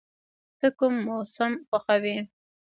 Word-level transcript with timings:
ته 0.59 0.67
کوم 0.77 0.93
موسم 1.05 1.51
خوښوې؟ 1.67 2.17